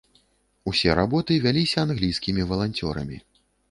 [0.71, 3.27] Усе работы вяліся англійскімі валанцёрамі.